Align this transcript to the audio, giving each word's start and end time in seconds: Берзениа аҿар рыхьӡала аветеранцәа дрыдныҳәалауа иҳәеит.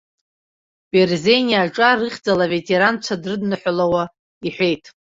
Берзениа 0.93 1.57
аҿар 1.65 1.95
рыхьӡала 2.01 2.45
аветеранцәа 2.47 3.15
дрыдныҳәалауа 3.21 4.03
иҳәеит. 4.47 4.83